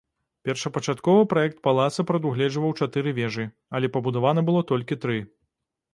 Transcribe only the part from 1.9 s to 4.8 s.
прадугледжваў чатыры вежы, але пабудавана было